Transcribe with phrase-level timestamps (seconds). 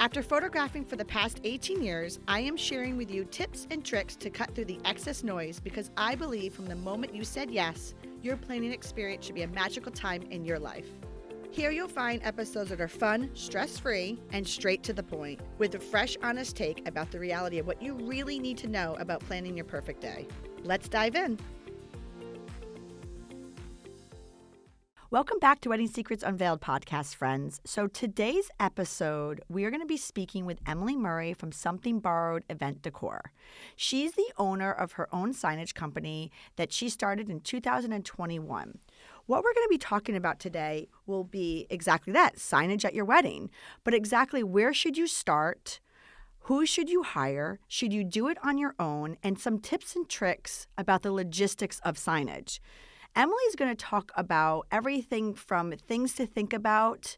[0.00, 4.16] After photographing for the past 18 years, I am sharing with you tips and tricks
[4.16, 7.92] to cut through the excess noise because I believe from the moment you said yes,
[8.22, 10.86] your planning experience should be a magical time in your life.
[11.50, 15.74] Here you'll find episodes that are fun, stress free, and straight to the point, with
[15.74, 19.20] a fresh, honest take about the reality of what you really need to know about
[19.20, 20.26] planning your perfect day.
[20.64, 21.38] Let's dive in.
[25.12, 27.60] Welcome back to Wedding Secrets Unveiled podcast, friends.
[27.64, 32.44] So, today's episode, we are going to be speaking with Emily Murray from Something Borrowed
[32.48, 33.32] Event Decor.
[33.74, 38.78] She's the owner of her own signage company that she started in 2021.
[39.26, 43.04] What we're going to be talking about today will be exactly that signage at your
[43.04, 43.50] wedding,
[43.82, 45.80] but exactly where should you start?
[46.42, 47.58] Who should you hire?
[47.66, 49.16] Should you do it on your own?
[49.24, 52.60] And some tips and tricks about the logistics of signage.
[53.16, 57.16] Emily's going to talk about everything from things to think about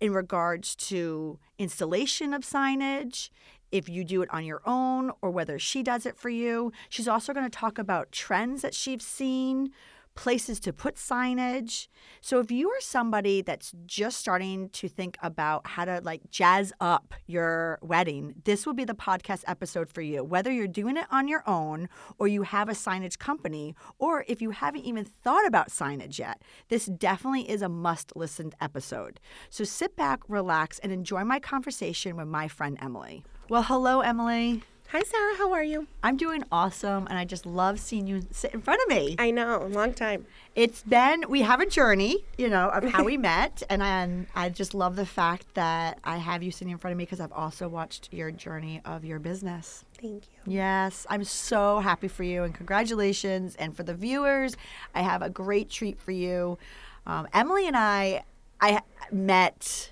[0.00, 3.30] in regards to installation of signage,
[3.72, 6.72] if you do it on your own or whether she does it for you.
[6.88, 9.72] She's also going to talk about trends that she's seen
[10.14, 11.88] places to put signage.
[12.20, 16.72] So if you are somebody that's just starting to think about how to like jazz
[16.80, 20.22] up your wedding, this will be the podcast episode for you.
[20.22, 24.40] Whether you're doing it on your own or you have a signage company or if
[24.40, 29.20] you haven't even thought about signage yet, this definitely is a must listen episode.
[29.50, 33.24] So sit back, relax and enjoy my conversation with my friend Emily.
[33.48, 34.62] Well, hello Emily.
[34.88, 35.36] Hi, Sarah.
[35.36, 35.88] How are you?
[36.04, 39.16] I'm doing awesome, and I just love seeing you sit in front of me.
[39.18, 40.26] I know, long time.
[40.54, 44.50] It's been, we have a journey, you know, of how we met, and I, I
[44.50, 47.32] just love the fact that I have you sitting in front of me because I've
[47.32, 49.84] also watched your journey of your business.
[50.00, 50.52] Thank you.
[50.52, 53.56] Yes, I'm so happy for you, and congratulations.
[53.56, 54.56] And for the viewers,
[54.94, 56.56] I have a great treat for you.
[57.04, 58.22] Um, Emily and I,
[58.60, 59.90] I met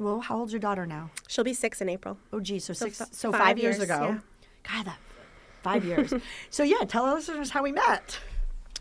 [0.00, 1.10] well, how old's your daughter now?
[1.28, 2.18] She'll be six in April.
[2.32, 2.64] Oh, geez.
[2.64, 4.18] So, so six, f- so five, five years, years, ago.
[4.64, 4.74] Yeah.
[4.74, 4.98] God, that
[5.62, 6.12] five years.
[6.50, 8.18] so, yeah, tell our listeners how we met.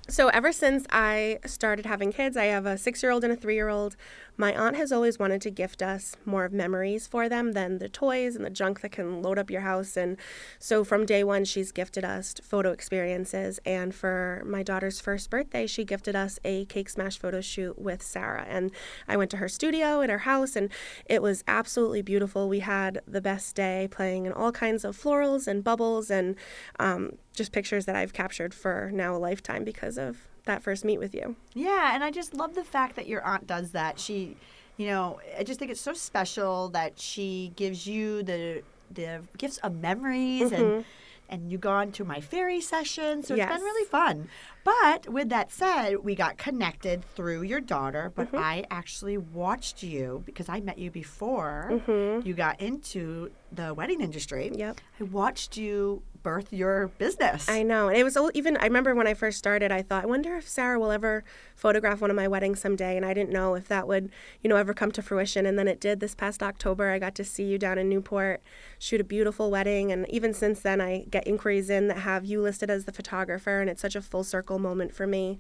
[0.08, 3.36] So, ever since I started having kids, I have a six year old and a
[3.36, 3.96] three year old.
[4.40, 7.90] My aunt has always wanted to gift us more of memories for them than the
[7.90, 9.98] toys and the junk that can load up your house.
[9.98, 10.16] And
[10.60, 13.60] so from day one, she's gifted us photo experiences.
[13.66, 18.02] And for my daughter's first birthday, she gifted us a cake smash photo shoot with
[18.02, 18.46] Sarah.
[18.48, 18.72] And
[19.10, 20.70] I went to her studio at her house, and
[21.06, 22.48] it was absolutely beautiful.
[22.48, 26.38] We had the best day playing in all kinds of florals and bubbles and
[26.80, 31.00] um, just pictures that I've captured for now a lifetime because of that first meet
[31.00, 31.36] with you.
[31.54, 34.00] Yeah, and I just love the fact that your aunt does that.
[34.00, 34.36] She,
[34.78, 39.58] you know, I just think it's so special that she gives you the the gifts
[39.60, 40.56] of memories mm-hmm.
[40.56, 40.86] and
[41.30, 43.24] and you gone to my fairy session.
[43.24, 43.50] So yes.
[43.50, 44.30] it's been really fun.
[44.64, 48.38] But with that said, we got connected through your daughter, but mm-hmm.
[48.38, 52.28] I actually watched you because I met you before mm-hmm.
[52.28, 54.52] you got into the wedding industry.
[54.54, 54.82] Yep.
[55.00, 57.48] I watched you birth your business.
[57.48, 57.88] I know.
[57.88, 60.48] And it was even, I remember when I first started, I thought, I wonder if
[60.48, 61.24] Sarah will ever
[61.56, 62.98] photograph one of my weddings someday.
[62.98, 64.10] And I didn't know if that would,
[64.42, 65.46] you know, ever come to fruition.
[65.46, 66.90] And then it did this past October.
[66.90, 68.42] I got to see you down in Newport
[68.78, 69.92] shoot a beautiful wedding.
[69.92, 73.62] And even since then, I get inquiries in that have you listed as the photographer.
[73.62, 75.38] And it's such a full circle moment for me.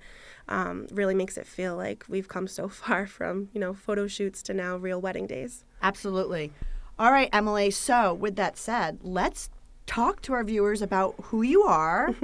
[0.48, 4.44] Um, really makes it feel like we've come so far from, you know, photo shoots
[4.44, 5.64] to now real wedding days.
[5.82, 6.52] Absolutely.
[7.00, 7.72] All right, Emily.
[7.72, 9.50] So, with that said, let's
[9.88, 12.14] talk to our viewers about who you are.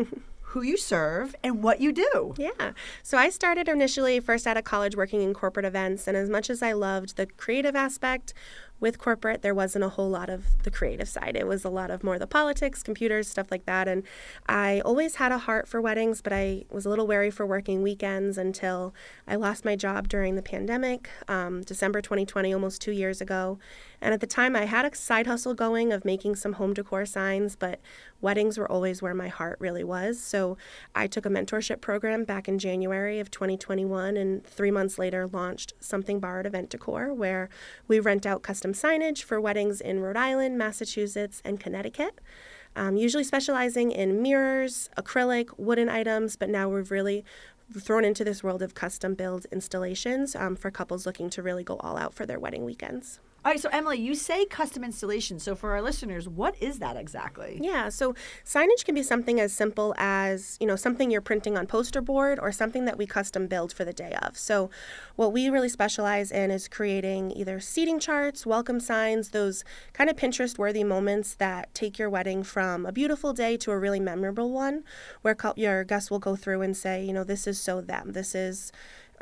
[0.56, 2.34] who you serve and what you do.
[2.38, 2.72] Yeah.
[3.04, 6.08] So I started initially first out of college working in corporate events.
[6.08, 8.34] And as much as I loved the creative aspect,
[8.80, 11.36] with corporate, there wasn't a whole lot of the creative side.
[11.36, 13.88] It was a lot of more the politics, computers, stuff like that.
[13.88, 14.04] And
[14.48, 17.82] I always had a heart for weddings, but I was a little wary for working
[17.82, 18.94] weekends until
[19.28, 23.60] I lost my job during the pandemic, um, December 2020, almost two years ago.
[24.06, 27.08] And at the time, I had a side hustle going of making some home decor
[27.08, 27.80] signs, but
[28.22, 30.22] weddings were always where my heart really was.
[30.22, 30.58] So
[30.94, 35.74] I took a mentorship program back in January of 2021, and three months later launched
[35.80, 37.50] Something Borrowed Event Decor, where
[37.88, 42.22] we rent out custom signage for weddings in Rhode Island, Massachusetts, and Connecticut.
[42.76, 47.26] Um, usually specializing in mirrors, acrylic, wooden items, but now we've really
[47.76, 51.78] thrown into this world of custom build installations um, for couples looking to really go
[51.78, 53.20] all out for their wedding weekends.
[53.46, 55.38] All right, so Emily, you say custom installation.
[55.38, 57.60] So for our listeners, what is that exactly?
[57.62, 61.68] Yeah, so signage can be something as simple as, you know, something you're printing on
[61.68, 64.36] poster board or something that we custom build for the day of.
[64.36, 64.72] So
[65.16, 69.64] what we really specialize in is creating either seating charts, welcome signs, those
[69.94, 73.78] kind of Pinterest worthy moments that take your wedding from a beautiful day to a
[73.78, 74.84] really memorable one
[75.22, 78.14] where your guests will go through and say, you know, this is so them.
[78.14, 78.72] This is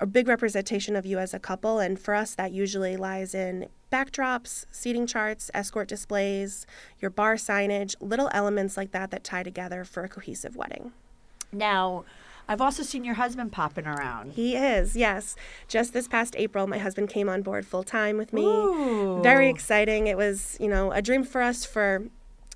[0.03, 1.79] a big representation of you as a couple.
[1.79, 6.67] And for us, that usually lies in backdrops, seating charts, escort displays,
[6.99, 10.91] your bar signage, little elements like that that tie together for a cohesive wedding.
[11.53, 12.03] Now,
[12.49, 14.33] I've also seen your husband popping around.
[14.33, 15.37] He is, yes.
[15.69, 18.43] Just this past April, my husband came on board full time with me.
[18.43, 19.21] Ooh.
[19.23, 20.07] Very exciting.
[20.07, 22.03] It was, you know, a dream for us for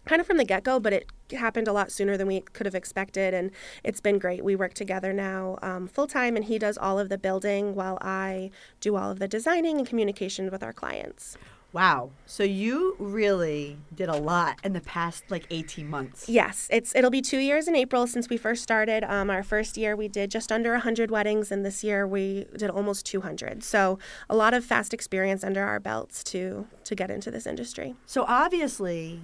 [0.07, 2.65] kind of from the get go, but it happened a lot sooner than we could
[2.65, 3.33] have expected.
[3.33, 3.51] And
[3.83, 4.43] it's been great.
[4.43, 7.97] We work together now um, full time, and he does all of the building while
[8.01, 11.37] I do all of the designing and communication with our clients.
[11.73, 12.11] Wow.
[12.25, 16.29] So you really did a lot in the past like 18 months.
[16.29, 19.03] Yes, it's it'll be 2 years in April since we first started.
[19.03, 22.69] Um, our first year we did just under 100 weddings and this year we did
[22.69, 23.63] almost 200.
[23.63, 23.99] So
[24.29, 27.95] a lot of fast experience under our belts to to get into this industry.
[28.05, 29.21] So obviously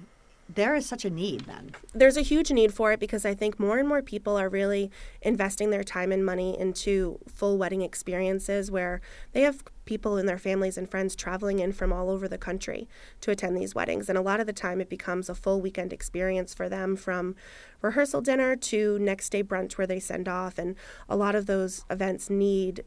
[0.52, 1.70] there is such a need then.
[1.94, 4.90] There's a huge need for it because I think more and more people are really
[5.22, 9.00] investing their time and money into full wedding experiences where
[9.32, 12.88] they have people and their families and friends traveling in from all over the country
[13.20, 14.08] to attend these weddings.
[14.08, 17.34] And a lot of the time it becomes a full weekend experience for them from
[17.80, 20.58] rehearsal dinner to next day brunch where they send off.
[20.58, 20.76] And
[21.08, 22.84] a lot of those events need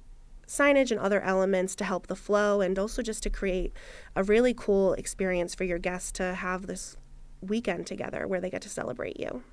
[0.47, 3.73] signage and other elements to help the flow and also just to create
[4.15, 6.95] a really cool experience for your guests to have this
[7.41, 9.43] weekend together where they get to celebrate you.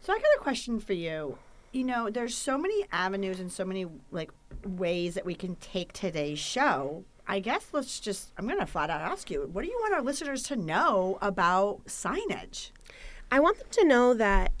[0.00, 1.38] So I got a question for you.
[1.72, 4.30] You know, there's so many avenues and so many like
[4.64, 7.04] ways that we can take today's show.
[7.26, 9.94] I guess let's just I'm going to flat out ask you, what do you want
[9.94, 12.70] our listeners to know about signage?
[13.30, 14.52] I want them to know that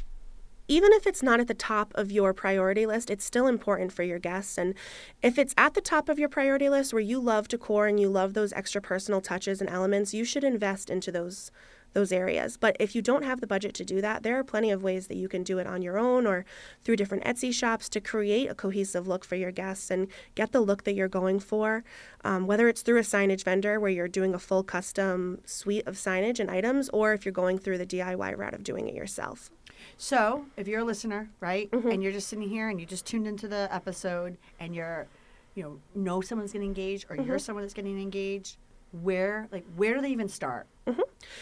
[0.68, 4.02] even if it's not at the top of your priority list, it's still important for
[4.02, 4.58] your guests.
[4.58, 4.74] And
[5.22, 8.08] if it's at the top of your priority list where you love decor and you
[8.08, 11.50] love those extra personal touches and elements, you should invest into those
[11.96, 12.58] those areas.
[12.58, 15.06] But if you don't have the budget to do that, there are plenty of ways
[15.06, 16.44] that you can do it on your own or
[16.84, 20.60] through different Etsy shops to create a cohesive look for your guests and get the
[20.60, 21.84] look that you're going for.
[22.22, 25.94] Um, whether it's through a signage vendor where you're doing a full custom suite of
[25.94, 29.50] signage and items, or if you're going through the DIY route of doing it yourself.
[29.96, 31.88] So, if you're a listener, right, mm-hmm.
[31.88, 35.06] and you're just sitting here and you just tuned into the episode and you're,
[35.54, 37.26] you know, know someone's getting engaged or mm-hmm.
[37.26, 38.58] you're someone that's getting engaged,
[38.92, 40.66] where, like, where do they even start?
[40.86, 41.00] Mm-hmm.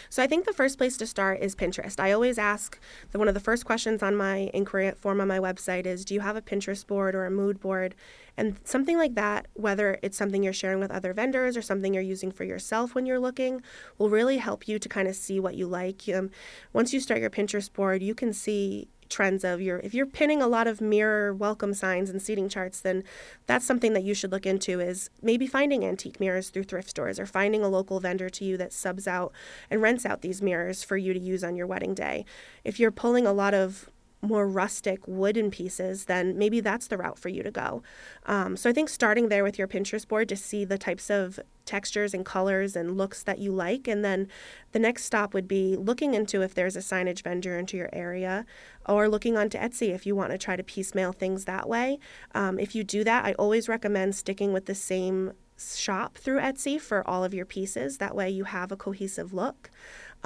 [0.09, 1.99] So I think the first place to start is Pinterest.
[1.99, 2.79] I always ask
[3.11, 6.15] that one of the first questions on my inquiry form on my website is, do
[6.15, 7.93] you have a Pinterest board or a mood board?
[8.37, 12.03] And something like that, whether it's something you're sharing with other vendors or something you're
[12.03, 13.61] using for yourself when you're looking,
[13.99, 16.01] will really help you to kind of see what you like.
[16.13, 16.31] Um,
[16.73, 20.41] once you start your Pinterest board, you can see trends of your if you're pinning
[20.41, 23.03] a lot of mirror welcome signs and seating charts then
[23.45, 27.19] that's something that you should look into is maybe finding antique mirrors through thrift stores
[27.19, 29.31] or finding a local vendor to you that subs out
[29.69, 32.25] and rents out these mirrors for you to use on your wedding day.
[32.63, 33.89] If you're pulling a lot of
[34.21, 37.83] more rustic wooden pieces, then maybe that's the route for you to go.
[38.25, 41.39] Um, so I think starting there with your Pinterest board to see the types of
[41.65, 43.87] textures and colors and looks that you like.
[43.87, 44.27] And then
[44.71, 48.45] the next stop would be looking into if there's a signage vendor into your area
[48.87, 51.99] or looking onto Etsy if you want to try to piecemeal things that way.
[52.33, 56.79] Um, if you do that, I always recommend sticking with the same shop through Etsy
[56.79, 57.97] for all of your pieces.
[57.97, 59.71] That way you have a cohesive look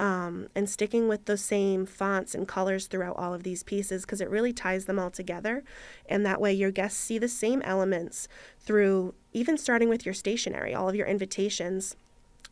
[0.00, 4.22] um, and sticking with the same fonts and colors throughout all of these pieces because
[4.22, 5.62] it really ties them all together.
[6.08, 8.26] And that way, your guests see the same elements
[8.58, 11.96] through even starting with your stationery, all of your invitations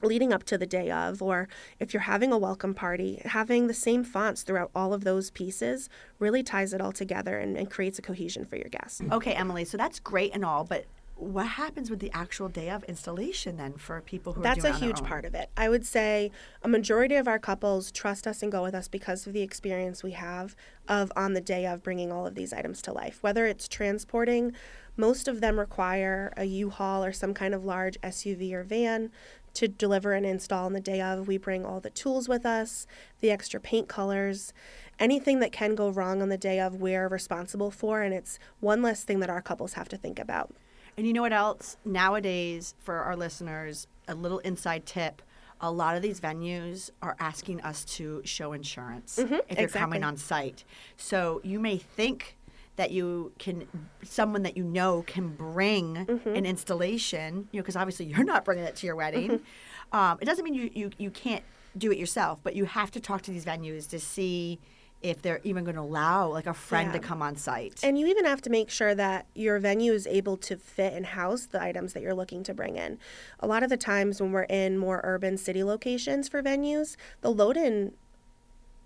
[0.02, 1.48] leading up to the day of, or
[1.80, 5.88] if you're having a welcome party, having the same fonts throughout all of those pieces
[6.18, 9.00] really ties it all together and, and creates a cohesion for your guests.
[9.10, 10.84] Okay, Emily, so that's great and all, but
[11.18, 14.62] what happens with the actual day of installation then for people who are in the
[14.62, 14.74] world?
[14.74, 15.50] that's a huge part of it.
[15.56, 16.30] I would say
[16.62, 20.02] a majority of our couples trust us and go with us because of the experience
[20.02, 20.54] we have
[20.86, 23.22] of on the day of bringing all of these items to life.
[23.22, 24.52] Whether it's transporting
[24.96, 29.10] most of them require a u-haul or some kind of large suv or van
[29.54, 31.26] to deliver and install on the day of.
[31.26, 32.86] We bring all the tools with us
[33.20, 34.52] the extra paint colors
[34.98, 38.82] anything that can go wrong on the day of we're responsible for and it's one
[38.82, 40.52] less thing that our couples have to think about
[40.98, 41.78] and you know what else?
[41.84, 45.22] Nowadays, for our listeners, a little inside tip
[45.60, 50.04] a lot of these venues are asking us to show insurance mm-hmm, if you're coming
[50.04, 50.62] on site.
[50.96, 52.36] So you may think
[52.76, 53.66] that you can
[54.04, 56.28] someone that you know can bring mm-hmm.
[56.28, 59.44] an installation you know because obviously you're not bringing it to your wedding mm-hmm.
[59.90, 61.42] Um, it doesn't mean you, you you can't
[61.76, 64.58] do it yourself, but you have to talk to these venues to see
[65.02, 67.80] if they're even going to allow like a friend to come on site.
[67.82, 71.06] And you even have to make sure that your venue is able to fit and
[71.06, 72.98] house the items that you're looking to bring in.
[73.40, 77.30] A lot of the times when we're in more urban city locations for venues, the
[77.30, 77.92] load in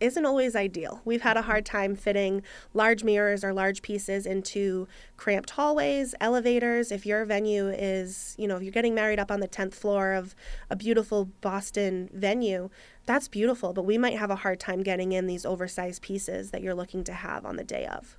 [0.02, 1.00] isn't always ideal.
[1.04, 2.42] We've had a hard time fitting
[2.74, 6.90] large mirrors or large pieces into cramped hallways, elevators.
[6.90, 10.12] If your venue is, you know, if you're getting married up on the 10th floor
[10.14, 10.34] of
[10.68, 12.68] a beautiful Boston venue,
[13.06, 16.62] that's beautiful, but we might have a hard time getting in these oversized pieces that
[16.62, 18.16] you're looking to have on the day of.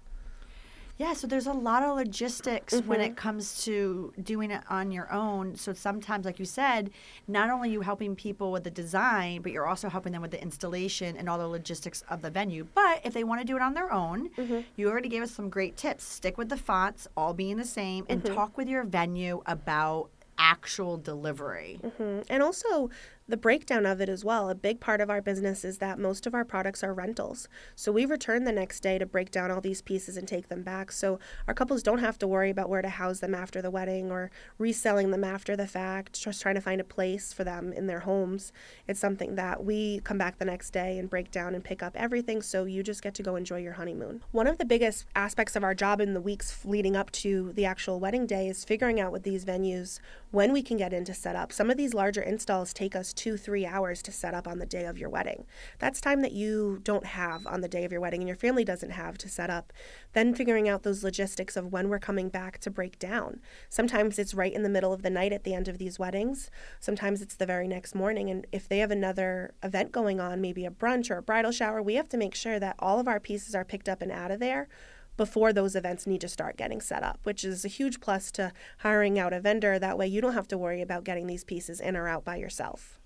[0.98, 3.16] Yeah, so there's a lot of logistics when it mm-hmm.
[3.16, 5.56] comes to doing it on your own.
[5.56, 6.92] So sometimes, like you said,
[7.28, 10.30] not only are you helping people with the design, but you're also helping them with
[10.30, 12.68] the installation and all the logistics of the venue.
[12.76, 14.60] But if they want to do it on their own, mm-hmm.
[14.76, 16.04] you already gave us some great tips.
[16.04, 18.36] Stick with the fonts, all being the same, and mm-hmm.
[18.36, 21.80] talk with your venue about actual delivery.
[21.84, 22.26] Mhm.
[22.30, 22.90] And also
[23.28, 24.50] the breakdown of it as well.
[24.50, 27.48] A big part of our business is that most of our products are rentals.
[27.76, 30.62] So we return the next day to break down all these pieces and take them
[30.62, 30.92] back.
[30.92, 34.12] So our couples don't have to worry about where to house them after the wedding
[34.12, 37.88] or reselling them after the fact, just trying to find a place for them in
[37.88, 38.52] their homes.
[38.88, 41.96] It's something that we come back the next day and break down and pick up
[41.96, 44.22] everything so you just get to go enjoy your honeymoon.
[44.32, 47.66] One of the biggest aspects of our job in the weeks leading up to the
[47.66, 50.00] actual wedding day is figuring out with these venues
[50.32, 51.54] when we can get into setup.
[51.54, 54.66] Some of these larger installs take us two, three hours to set up on the
[54.66, 55.46] day of your wedding.
[55.80, 58.64] That's time that you don't have on the day of your wedding and your family
[58.64, 59.74] doesn't have to set up.
[60.14, 63.40] Then figuring out those logistics of when we're coming back to break down.
[63.70, 66.50] Sometimes it's right in the middle of the night at the end of these weddings.
[66.80, 68.30] Sometimes it's the very next morning.
[68.30, 71.82] And if they have another event going on, maybe a brunch or a bridal shower,
[71.82, 74.32] we have to make sure that all of our pieces are picked up and out
[74.32, 74.68] of there
[75.16, 78.52] before those events need to start getting set up, which is a huge plus to
[78.80, 79.78] hiring out a vendor.
[79.78, 82.38] That way you don't have to worry about getting these pieces in or out by
[82.38, 83.00] yourself.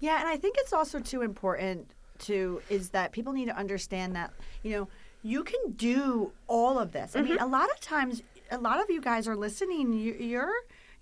[0.00, 4.14] Yeah, and I think it's also too important to is that people need to understand
[4.14, 4.88] that you know
[5.22, 7.14] you can do all of this.
[7.14, 7.44] I mean, mm-hmm.
[7.44, 9.92] a lot of times, a lot of you guys are listening.
[9.92, 10.52] You, you're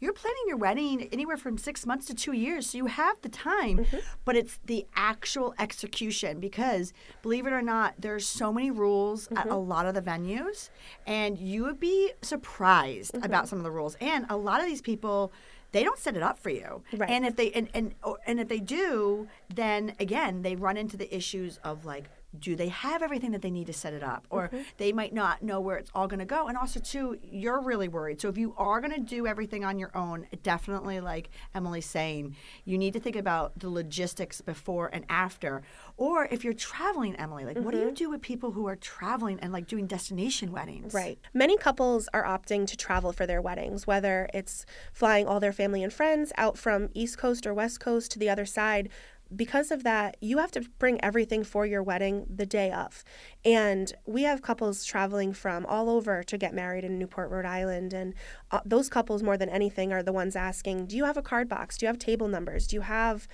[0.00, 3.28] you're planning your wedding anywhere from six months to two years, so you have the
[3.28, 3.78] time.
[3.78, 3.96] Mm-hmm.
[4.25, 9.38] But it's the actual execution because, believe it or not, there's so many rules at
[9.38, 9.50] mm-hmm.
[9.50, 10.70] a lot of the venues,
[11.06, 13.96] and you would be surprised about some of the rules.
[14.00, 15.32] And a lot of these people
[15.72, 16.82] they don't set it up for you.
[16.92, 17.10] Right.
[17.10, 20.96] And if they and and or, and if they do, then again they run into
[20.96, 22.04] the issues of like
[22.38, 24.26] do they have everything that they need to set it up?
[24.30, 24.62] Or mm-hmm.
[24.76, 26.49] they might not know where it's all going to go.
[26.49, 28.20] And also too you're really worried.
[28.20, 32.37] So if you are going to do everything on your own definitely like emily's saying
[32.64, 35.62] you need to think about the logistics before and after.
[35.97, 37.94] Or if you're traveling emily like what do you mm-hmm.
[37.94, 40.92] do with people who are traveling and like doing destination weddings?
[40.92, 41.18] Right.
[41.32, 45.82] Many couples are opting to travel for their weddings, whether it's flying all their family
[45.82, 48.88] and friends out from East Coast or West Coast to the other side.
[49.35, 53.04] Because of that, you have to bring everything for your wedding the day of.
[53.44, 57.92] And we have couples traveling from all over to get married in Newport, Rhode Island.
[57.92, 58.14] And
[58.50, 61.49] uh, those couples, more than anything, are the ones asking Do you have a card
[61.49, 61.76] box?
[61.76, 62.66] Do you have table numbers?
[62.66, 63.28] Do you have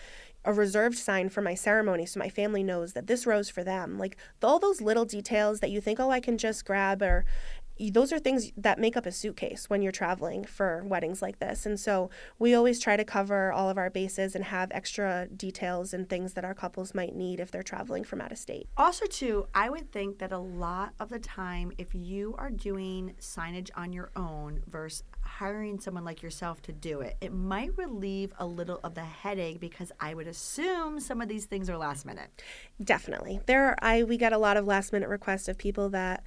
[0.44, 3.98] a reserved sign for my ceremony so my family knows that this row's for them.
[3.98, 7.24] Like all those little details that you think, oh, I can just grab or
[7.78, 11.66] those are things that make up a suitcase when you're traveling for weddings like this.
[11.66, 15.93] And so we always try to cover all of our bases and have extra details
[15.93, 18.69] and things that our couples might need if they're traveling from out of state.
[18.76, 23.14] Also, too, I would think that a lot of the time, if you are doing
[23.21, 28.33] signage on your own versus hiring someone like yourself to do it, it might relieve
[28.38, 32.07] a little of the headache because I would assume some of these things are last
[32.07, 32.28] minute.
[32.83, 33.40] Definitely.
[33.47, 36.23] There are, I we get a lot of last minute requests of people that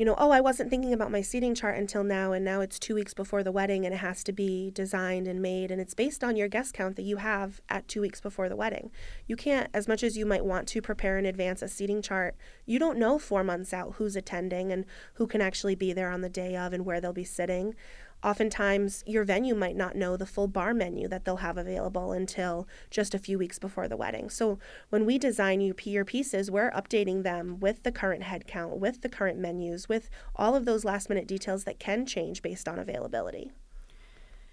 [0.00, 2.78] you know, oh, I wasn't thinking about my seating chart until now, and now it's
[2.78, 5.92] two weeks before the wedding, and it has to be designed and made, and it's
[5.92, 8.90] based on your guest count that you have at two weeks before the wedding.
[9.26, 12.34] You can't, as much as you might want to prepare in advance a seating chart,
[12.64, 16.22] you don't know four months out who's attending and who can actually be there on
[16.22, 17.74] the day of and where they'll be sitting.
[18.22, 22.68] Oftentimes, your venue might not know the full bar menu that they'll have available until
[22.90, 24.28] just a few weeks before the wedding.
[24.28, 24.58] So,
[24.90, 29.08] when we design you your pieces, we're updating them with the current headcount, with the
[29.08, 33.50] current menus, with all of those last minute details that can change based on availability.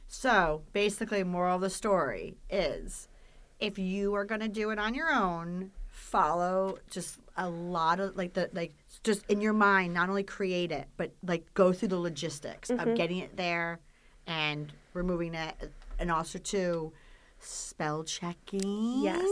[0.07, 3.09] So, basically, moral of the story is
[3.59, 8.15] if you are going to do it on your own, follow just a lot of
[8.15, 8.71] like the like
[9.03, 12.77] just in your mind not only create it but like go through the logistics of
[12.77, 12.93] mm-hmm.
[12.93, 13.79] getting it there
[14.27, 16.93] and removing it and also to
[17.39, 19.27] spell checking Yes.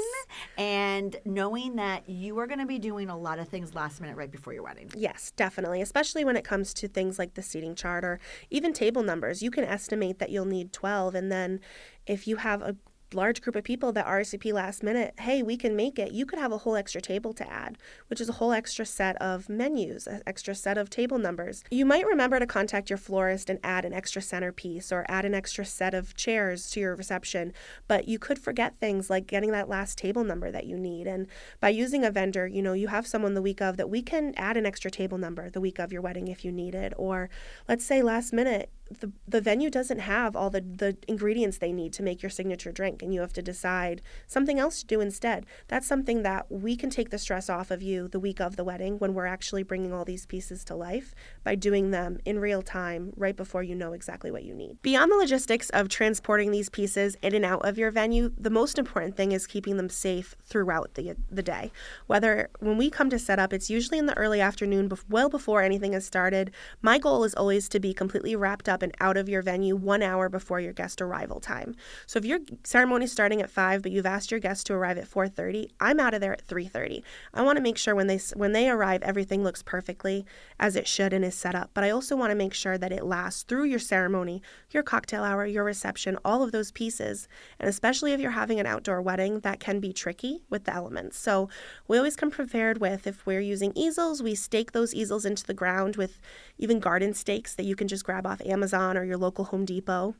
[0.57, 4.17] and knowing that you are going to be doing a lot of things last minute
[4.17, 7.75] right before your wedding Yes, definitely, especially when it comes to things like the seating
[7.75, 8.19] chart or
[8.49, 9.43] even table numbers.
[9.43, 11.59] You can estimate that you'll need 12, and then
[12.05, 12.75] if you have a
[13.15, 16.39] large group of people that RSVP last minute, hey, we can make it, you could
[16.39, 20.05] have a whole extra table to add, which is a whole extra set of menus,
[20.07, 21.63] an extra set of table numbers.
[21.71, 25.33] You might remember to contact your florist and add an extra centerpiece or add an
[25.33, 27.53] extra set of chairs to your reception,
[27.87, 31.07] but you could forget things like getting that last table number that you need.
[31.07, 31.27] And
[31.59, 34.33] by using a vendor, you know, you have someone the week of that we can
[34.35, 36.93] add an extra table number the week of your wedding if you need it.
[36.97, 37.29] Or
[37.67, 41.91] let's say last minute, the, the venue doesn't have all the, the ingredients they need
[41.93, 45.45] to make your signature drink and you have to decide something else to do instead.
[45.67, 48.63] That's something that we can take the stress off of you the week of the
[48.63, 52.61] wedding when we're actually bringing all these pieces to life by doing them in real
[52.61, 54.81] time right before you know exactly what you need.
[54.81, 58.77] Beyond the logistics of transporting these pieces in and out of your venue the most
[58.77, 61.71] important thing is keeping them safe throughout the, the day.
[62.05, 65.63] Whether when we come to set up it's usually in the early afternoon well before
[65.63, 66.51] anything has started.
[66.81, 69.75] My goal is always to be completely wrapped up up and out of your venue
[69.75, 71.75] one hour before your guest arrival time.
[72.05, 74.97] So if your ceremony is starting at 5 but you've asked your guests to arrive
[74.97, 77.01] at 4:30, I'm out of there at 3:30.
[77.33, 80.25] I want to make sure when they when they arrive everything looks perfectly
[80.59, 82.91] as it should and is set up, but I also want to make sure that
[82.91, 84.41] it lasts through your ceremony,
[84.71, 87.27] your cocktail hour, your reception, all of those pieces.
[87.59, 91.17] And especially if you're having an outdoor wedding, that can be tricky with the elements.
[91.17, 91.49] So
[91.87, 95.53] we always come prepared with if we're using easels, we stake those easels into the
[95.53, 96.19] ground with
[96.57, 99.63] even garden stakes that you can just grab off Amazon Amazon or your local Home
[99.63, 100.15] Depot.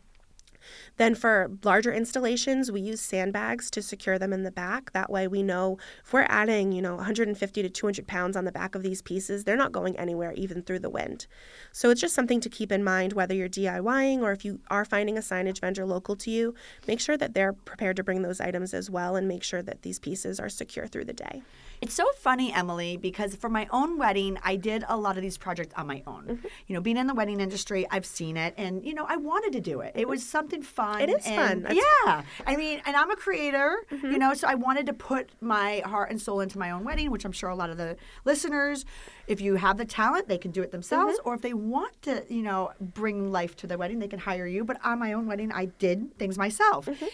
[0.97, 4.91] Then for larger installations, we use sandbags to secure them in the back.
[4.93, 8.51] That way we know if we're adding, you know, 150 to 200 pounds on the
[8.51, 11.27] back of these pieces, they're not going anywhere even through the wind.
[11.71, 14.85] So it's just something to keep in mind whether you're DIYing or if you are
[14.85, 16.55] finding a signage vendor local to you,
[16.87, 19.81] make sure that they're prepared to bring those items as well and make sure that
[19.81, 21.41] these pieces are secure through the day.
[21.81, 25.37] It's so funny, Emily, because for my own wedding, I did a lot of these
[25.37, 26.23] projects on my own.
[26.23, 26.47] Mm-hmm.
[26.67, 29.51] You know, being in the wedding industry, I've seen it, and you know, I wanted
[29.53, 29.91] to do it.
[29.95, 31.01] It was something fun.
[31.01, 31.75] It is and, fun.
[31.75, 34.11] yeah, I mean, and I'm a creator, mm-hmm.
[34.11, 37.11] you know, so I wanted to put my heart and soul into my own wedding,
[37.11, 38.85] which I'm sure a lot of the listeners,
[39.27, 41.29] if you have the talent, they can do it themselves, mm-hmm.
[41.29, 44.47] or if they want to, you know, bring life to their wedding, they can hire
[44.47, 44.63] you.
[44.63, 47.05] But on my own wedding, I did things myself, mm-hmm.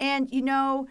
[0.00, 0.88] and you know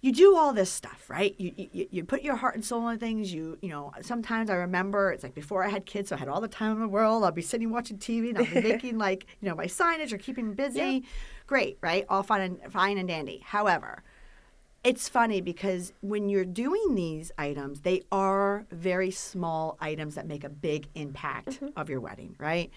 [0.00, 1.34] you do all this stuff, right?
[1.38, 3.32] You, you you put your heart and soul in things.
[3.32, 6.28] You you know sometimes I remember it's like before I had kids, so I had
[6.28, 7.24] all the time in the world.
[7.24, 10.18] I'll be sitting watching TV and I'll be making like you know my signage or
[10.18, 10.78] keeping busy.
[10.78, 10.98] Yeah.
[11.46, 12.04] Great, right?
[12.08, 13.42] All fine and fine and dandy.
[13.44, 14.04] However,
[14.84, 20.44] it's funny because when you're doing these items, they are very small items that make
[20.44, 21.68] a big impact mm-hmm.
[21.76, 22.70] of your wedding, right?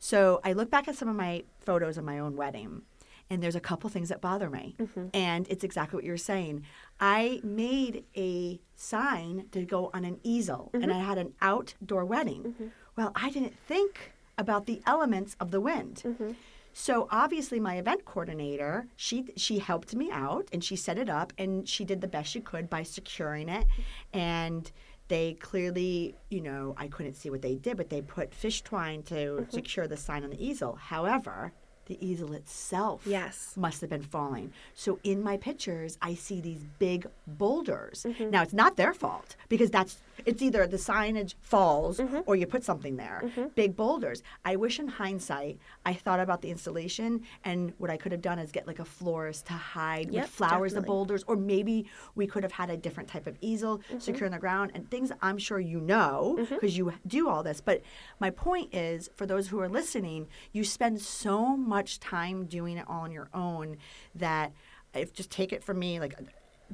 [0.00, 2.82] So I look back at some of my photos of my own wedding
[3.30, 4.76] and there's a couple things that bother me.
[4.78, 5.06] Mm-hmm.
[5.14, 6.64] And it's exactly what you're saying.
[7.00, 10.82] I made a sign to go on an easel, mm-hmm.
[10.82, 12.42] and I had an outdoor wedding.
[12.42, 12.66] Mm-hmm.
[12.96, 16.02] Well, I didn't think about the elements of the wind.
[16.04, 16.32] Mm-hmm.
[16.72, 21.32] So obviously, my event coordinator she she helped me out, and she set it up,
[21.38, 23.66] and she did the best she could by securing it,
[24.12, 24.70] and
[25.08, 29.02] they clearly, you know, I couldn't see what they did, but they put fish twine
[29.04, 29.50] to mm-hmm.
[29.50, 30.74] secure the sign on the easel.
[30.74, 31.52] However,
[31.86, 33.54] the easel itself yes.
[33.56, 34.52] must have been falling.
[34.74, 38.06] So in my pictures, I see these big boulders.
[38.08, 38.30] Mm-hmm.
[38.30, 42.20] Now it's not their fault because that's it's either the signage falls mm-hmm.
[42.26, 43.22] or you put something there.
[43.24, 43.48] Mm-hmm.
[43.54, 44.22] Big boulders.
[44.44, 48.38] I wish in hindsight I thought about the installation and what I could have done
[48.38, 50.80] is get like a florist to hide yep, with flowers definitely.
[50.80, 53.98] the boulders, or maybe we could have had a different type of easel mm-hmm.
[53.98, 56.90] secure in the ground and things I'm sure you know because mm-hmm.
[56.90, 57.60] you do all this.
[57.60, 57.82] But
[58.20, 62.86] my point is for those who are listening, you spend so much time doing it
[62.88, 63.76] all on your own
[64.14, 64.52] that
[64.94, 66.14] if just take it from me, like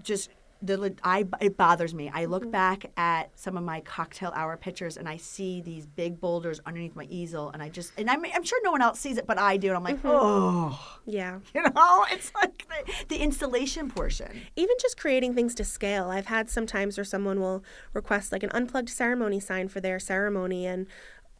[0.03, 0.31] just
[0.63, 2.11] the I it bothers me.
[2.13, 2.51] I look mm-hmm.
[2.51, 6.95] back at some of my cocktail hour pictures and I see these big boulders underneath
[6.95, 9.39] my easel, and I just and I'm, I'm sure no one else sees it, but
[9.39, 10.09] I do, and I'm like, mm-hmm.
[10.09, 14.41] oh, yeah, you know, it's like the, the, installation portion.
[14.57, 16.11] Even just creating things to scale.
[16.11, 19.99] I've had some times where someone will request like an unplugged ceremony sign for their
[19.99, 20.87] ceremony, and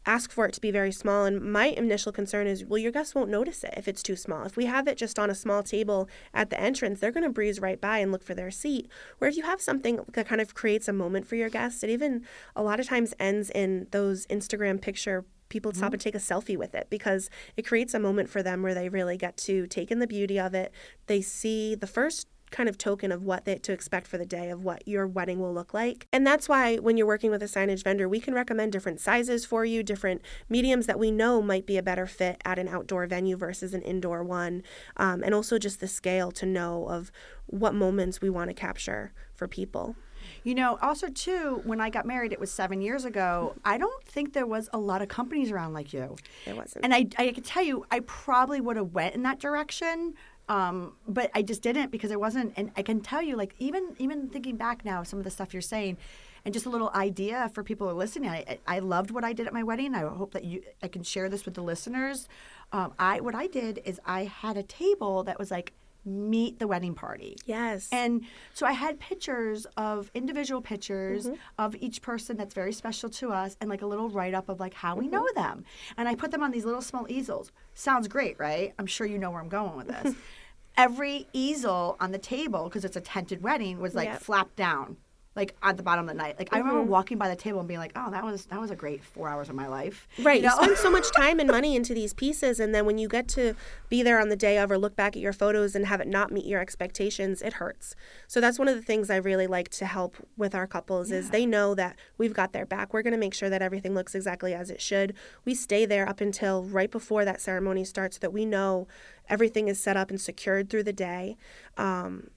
[0.07, 1.25] ask for it to be very small.
[1.25, 4.45] And my initial concern is, well, your guests won't notice it if it's too small.
[4.45, 7.31] If we have it just on a small table at the entrance, they're going to
[7.31, 8.89] breeze right by and look for their seat.
[9.19, 11.91] Where if you have something that kind of creates a moment for your guests, it
[11.91, 12.25] even
[12.57, 15.95] a lot of times ends in those Instagram picture people stop mm-hmm.
[15.95, 18.89] and take a selfie with it because it creates a moment for them where they
[18.89, 20.73] really get to take in the beauty of it.
[21.09, 24.51] They see the first kind of token of what they, to expect for the day
[24.51, 26.07] of what your wedding will look like.
[26.13, 29.45] And that's why when you're working with a signage vendor, we can recommend different sizes
[29.45, 33.07] for you, different mediums that we know might be a better fit at an outdoor
[33.07, 34.63] venue versus an indoor one,
[34.97, 37.13] um, and also just the scale to know of
[37.47, 39.97] what moments we want to capture for people.
[40.45, 43.55] You know, also too, when I got married, it was seven years ago.
[43.65, 46.17] I don't think there was a lot of companies around like you.
[46.45, 46.85] There wasn't.
[46.85, 50.15] And I, I can tell you, I probably would have went in that direction
[50.51, 52.53] Um, but I just didn't because I wasn't.
[52.57, 55.55] And I can tell you, like even even thinking back now, some of the stuff
[55.55, 55.97] you're saying,
[56.45, 58.29] and just a little idea for people who are listening.
[58.31, 59.95] I, I loved what I did at my wedding.
[59.95, 62.29] I hope that you I can share this with the listeners.
[62.73, 65.73] Um, I what I did is I had a table that was like
[66.05, 67.37] meet the wedding party.
[67.47, 67.89] Yes.
[67.93, 71.35] And so I had pictures of individual pictures Mm-hmm.
[71.59, 74.59] of each person that's very special to us and like a little write up of
[74.61, 75.15] like how we Mm-hmm.
[75.15, 75.65] know them.
[75.97, 77.53] And I put them on these little small easels.
[77.75, 78.73] Sounds great, right?
[78.79, 80.15] I'm sure you know where I'm going with this.
[80.77, 84.21] Every easel on the table, because it's a tented wedding, was like Yep.
[84.21, 84.97] flapped down.
[85.37, 87.69] Like at the bottom of the night, like I remember walking by the table and
[87.69, 90.43] being like, "Oh, that was that was a great four hours of my life." Right.
[90.43, 90.57] You, know?
[90.57, 93.55] spend so much time and money into these pieces, and then when you get to
[93.89, 96.09] be there on the day of or look back at your photos and have it
[96.09, 97.95] not meet your expectations, it hurts.
[98.27, 101.31] So that's one of the things I really like to help with our couples is
[101.31, 102.93] they know that we've got their back.
[102.93, 105.15] We're going to make sure that everything looks exactly as it should.
[105.45, 108.89] We stay there up until right before that ceremony starts, so that we know
[109.29, 111.37] everything is set up and secured through the day.
[111.77, 112.31] Um,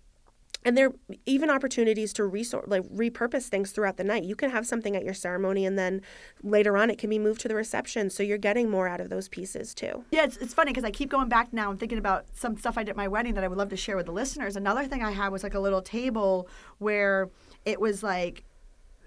[0.66, 0.94] and there are
[1.26, 4.24] even opportunities to resort like repurpose things throughout the night.
[4.24, 6.02] You can have something at your ceremony and then
[6.42, 8.10] later on it can be moved to the reception.
[8.10, 10.04] So you're getting more out of those pieces too.
[10.12, 12.78] Yeah, it's, it's funny because I keep going back now and thinking about some stuff
[12.78, 14.56] I did at my wedding that I would love to share with the listeners.
[14.56, 16.48] Another thing I had was like a little table
[16.78, 17.30] where
[17.66, 18.46] it was like,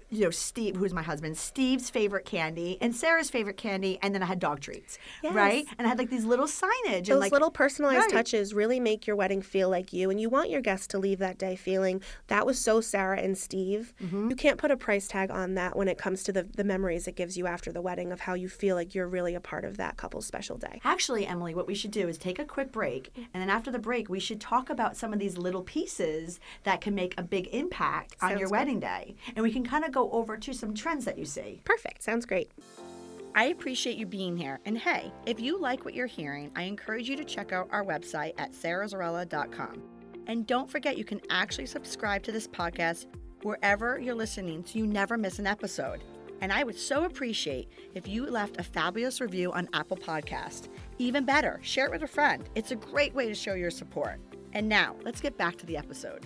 [0.09, 4.23] you know, Steve, who's my husband, Steve's favorite candy and Sarah's favorite candy, and then
[4.23, 5.65] I had dog treats, right?
[5.77, 8.11] And I had like these little signage and Those like little personalized Right.
[8.11, 11.19] touches really make your wedding feel like you, and you want your guests to leave
[11.19, 13.93] that day feeling that was so Sarah and Steve.
[14.01, 14.29] Mm-hmm.
[14.29, 17.07] You can't put a price tag on that when it comes to the, the memories
[17.07, 19.65] it gives you after the wedding of how you feel like you're really a part
[19.65, 20.79] of that couple's special day.
[20.83, 23.79] Actually, Emily, what we should do is take a quick break, and then after the
[23.79, 27.47] break, we should talk about some of these little pieces that can make a big
[27.51, 28.51] impact on your good.
[28.51, 29.15] wedding day.
[29.35, 31.61] And we can kind of go over to some trends that you see.
[31.63, 32.03] Perfect.
[32.03, 32.51] Sounds great.
[33.35, 34.59] I appreciate you being here.
[34.65, 37.83] And hey, if you like what you're hearing, I encourage you to check out our
[37.83, 39.81] website at sarahzarella.com.
[40.27, 43.05] And don't forget, you can actually subscribe to this podcast
[43.43, 46.03] wherever you're listening so you never miss an episode.
[46.41, 50.67] And I would so appreciate if you left a fabulous review on Apple Podcast.
[50.99, 52.47] Even better, share it with a friend.
[52.53, 54.19] It's a great way to show your support.
[54.53, 56.25] And now, let's get back to the episode.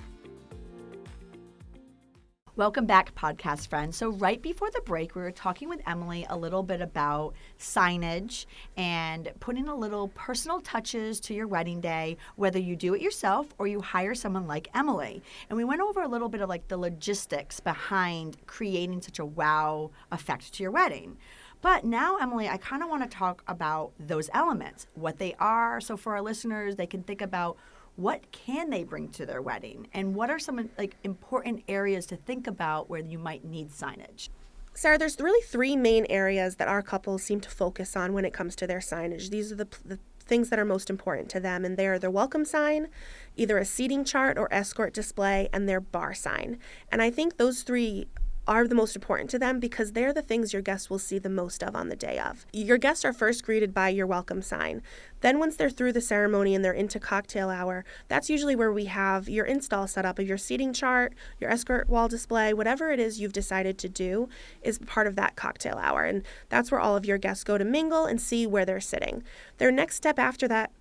[2.58, 3.96] Welcome back, podcast friends.
[3.96, 8.46] So, right before the break, we were talking with Emily a little bit about signage
[8.76, 13.48] and putting a little personal touches to your wedding day, whether you do it yourself
[13.58, 15.24] or you hire someone like Emily.
[15.50, 19.26] And we went over a little bit of like the logistics behind creating such a
[19.26, 21.16] wow effect to your wedding.
[21.62, 25.80] But now, Emily, I kind of want to talk about those elements, what they are.
[25.80, 27.56] So, for our listeners, they can think about
[28.02, 32.16] what can they bring to their wedding and what are some like important areas to
[32.16, 34.30] think about where you might need signage
[34.74, 38.32] Sarah, there's really three main areas that our couples seem to focus on when it
[38.32, 39.30] comes to their signage.
[39.30, 42.46] These are the, the things that are most important to them, and they're their welcome
[42.46, 42.88] sign,
[43.36, 46.58] either a seating chart or escort display, and their bar sign.
[46.90, 48.08] And I think those three
[48.48, 51.30] are the most important to them because they're the things your guests will see the
[51.30, 52.46] most of on the day of.
[52.52, 54.82] Your guests are first greeted by your welcome sign.
[55.22, 58.86] Then, once they're through the ceremony and they're into cocktail hour, that's usually where we
[58.86, 63.00] have your install set up of your seating chart, your escort wall display, whatever it
[63.00, 64.28] is you've decided to do
[64.64, 66.04] is part of that cocktail hour.
[66.04, 69.24] And that's where all of your guests go to mingle and see where they're sitting.
[69.60, 70.72] Their next step after that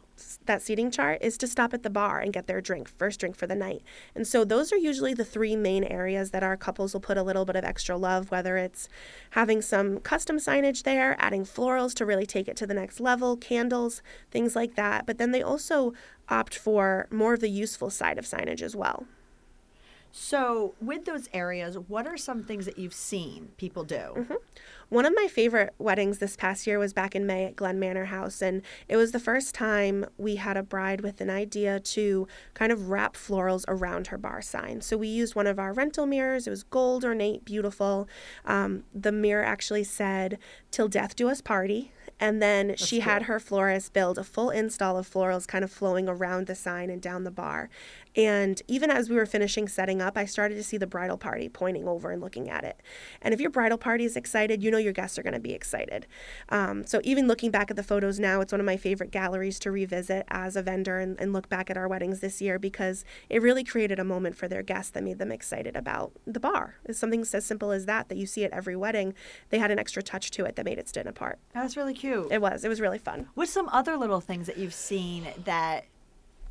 [0.47, 3.37] that seating chart is to stop at the bar and get their drink, first drink
[3.37, 3.83] for the night.
[4.15, 7.23] And so those are usually the three main areas that our couples will put a
[7.23, 8.89] little bit of extra love, whether it's
[9.31, 13.37] having some custom signage there, adding florals to really take it to the next level,
[13.37, 15.07] candles, things like that.
[15.07, 15.93] But then they also
[16.29, 19.07] opt for more of the useful side of signage as well.
[20.13, 24.27] So with those areas what are some things that you've seen people do
[24.91, 28.07] One of my favorite weddings this past year was back in May at Glen Manor
[28.07, 32.27] House, and it was the first time we had a bride with an idea to
[32.55, 34.81] kind of wrap florals around her bar sign.
[34.81, 36.49] So we used one of our rental mirrors.
[36.49, 38.09] It was gold, ornate, beautiful.
[38.45, 40.39] Um, the mirror actually said,
[40.73, 41.93] Till death do us party.
[42.19, 46.07] And then she had her florist build a full install of florals kind of flowing
[46.07, 47.71] around the sign and down the bar.
[48.17, 51.49] And even as we were finishing setting up, I started to see the bridal party
[51.49, 52.81] pointing over and looking at it.
[53.23, 55.53] And if your bridal party is excited, you know your guests are going to be
[55.53, 56.07] excited.
[56.49, 59.59] Um, so even looking back at the photos now, it's one of my favorite galleries
[59.61, 63.05] to revisit as a vendor and, and look back at our weddings this year because
[63.29, 66.77] it really created a moment for their guests that made them excited about the bar.
[66.85, 69.15] It's something as simple as that that you see at every wedding.
[69.51, 71.39] They had an extra touch to it that made it stand apart.
[71.55, 72.65] that's really cute It was.
[72.65, 73.29] It was really fun.
[73.35, 75.85] what's some other little things that you've seen that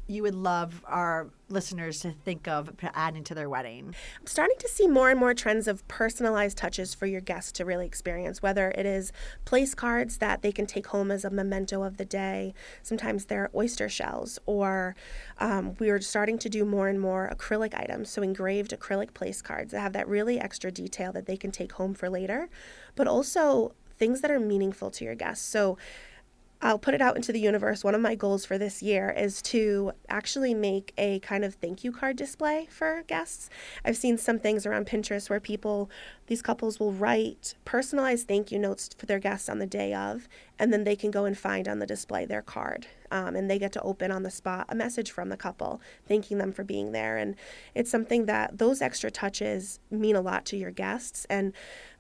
[0.10, 3.94] you would love our listeners to think of adding to their wedding?
[4.20, 7.66] I'm starting to see more and more trends of personalized touches for your guests to
[7.66, 9.12] really experience, whether it is
[9.46, 12.54] place cards that they can take home as a memento of the day.
[12.82, 14.96] Sometimes they're oyster shells, or
[15.38, 19.42] um, we are starting to do more and more acrylic items, so engraved acrylic place
[19.42, 22.50] cards that have that really extra detail that they can take home for later,
[22.96, 25.46] but also things that are meaningful to your guests.
[25.46, 25.78] So
[26.62, 27.84] I'll put it out into the universe.
[27.86, 31.86] One of my goals for this year is to actually make a kind of thank
[31.86, 33.50] you card display for guests.
[33.86, 35.90] I've seen some things around Pinterest where people,
[36.28, 40.28] these couples will write personalized thank you notes for their guests on the day of,
[40.60, 42.86] and then they can go and find on the display their card.
[43.12, 46.38] Um, and they get to open on the spot a message from the couple thanking
[46.38, 47.18] them for being there.
[47.18, 47.36] And
[47.74, 51.26] it's something that those extra touches mean a lot to your guests.
[51.28, 51.54] And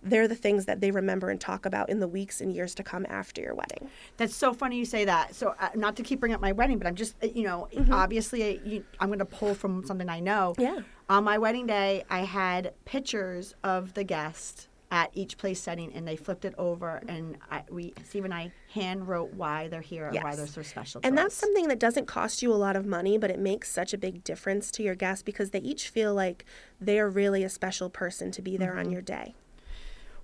[0.03, 2.83] they're the things that they remember and talk about in the weeks and years to
[2.83, 3.89] come after your wedding.
[4.17, 5.33] That's so funny you say that.
[5.33, 7.67] So, uh, not to keep bringing up my wedding, but I'm just, uh, you know,
[7.73, 7.91] mm-hmm.
[7.91, 10.53] obviously you, I'm going to pull from something I know.
[10.57, 10.81] Yeah.
[11.09, 16.08] On my wedding day, I had pictures of the guest at each place setting and
[16.08, 20.10] they flipped it over and I, we Steve and I hand wrote why they're here
[20.12, 20.15] yes.
[20.15, 21.39] and why they're so special and that's us.
[21.39, 24.23] something that doesn't cost you a lot of money but it makes such a big
[24.23, 26.43] difference to your guests because they each feel like
[26.82, 28.80] they are really a special person to be there mm-hmm.
[28.80, 29.36] on your day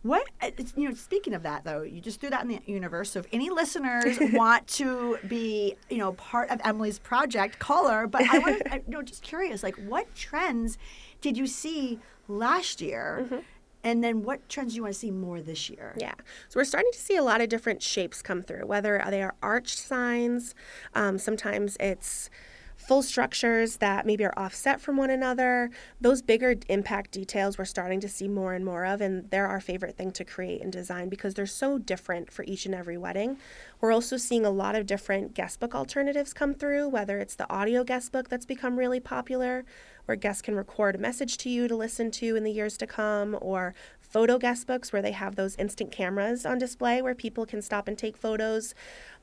[0.05, 0.93] what uh, you know?
[0.93, 3.09] Speaking of that, though, you just threw that in the universe.
[3.09, 8.05] So if any listeners want to be, you know, part of Emily's project, call her.
[8.05, 10.77] But I want, you know, just curious, like, what trends
[11.21, 13.21] did you see last year?
[13.23, 13.39] Mm-hmm.
[13.85, 15.93] And then what trends do you want to see more this year?
[15.95, 16.15] Yeah.
[16.49, 19.35] So we're starting to see a lot of different shapes come through, whether they are
[19.43, 20.55] arched signs,
[20.95, 22.31] um, sometimes it's
[22.77, 25.69] full structures that maybe are offset from one another.
[26.01, 29.61] Those bigger impact details we're starting to see more and more of, and they're our
[29.61, 33.37] favorite thing to create and design because they're so different for each and every wedding.
[33.81, 37.51] We're also seeing a lot of different guest book alternatives come through, whether it's the
[37.51, 39.63] audio guest book that's become really popular,
[40.05, 42.87] where guests can record a message to you to listen to in the years to
[42.87, 47.45] come, or photo guest books where they have those instant cameras on display where people
[47.45, 48.73] can stop and take photos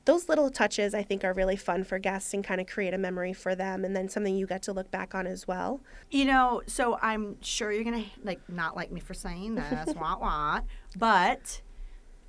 [0.05, 2.97] those little touches I think are really fun for guests and kind of create a
[2.97, 5.81] memory for them and then something you get to look back on as well.
[6.11, 9.95] You know, so I'm sure you're going to like not like me for saying this,
[9.99, 10.61] wah wah,
[10.97, 11.61] but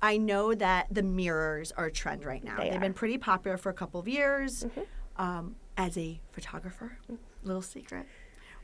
[0.01, 2.57] I know that the mirrors are a trend right now.
[2.57, 4.63] They have been pretty popular for a couple of years.
[4.63, 4.81] Mm-hmm.
[5.17, 6.97] Um, as a photographer,
[7.43, 8.05] little secret,